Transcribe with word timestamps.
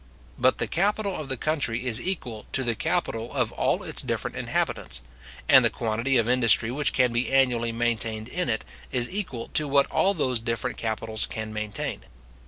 But 0.39 0.57
the 0.57 0.65
capital 0.65 1.15
of 1.15 1.29
the 1.29 1.37
country 1.37 1.85
is 1.85 2.01
equal 2.01 2.47
to 2.53 2.63
the 2.63 2.73
capital 2.73 3.31
of 3.31 3.51
all 3.51 3.83
its 3.83 4.01
different 4.01 4.35
inhabitants; 4.35 5.03
and 5.47 5.63
the 5.63 5.69
quantity 5.69 6.17
of 6.17 6.27
industry 6.27 6.71
which 6.71 6.91
can 6.91 7.13
be 7.13 7.31
annually 7.31 7.71
maintained 7.71 8.27
in 8.27 8.49
it 8.49 8.65
is 8.91 9.07
equal 9.11 9.49
to 9.49 9.67
what 9.67 9.85
all 9.91 10.15
those 10.15 10.39
different 10.39 10.77
capitals 10.77 11.27
can 11.27 11.53
maintain. 11.53 12.05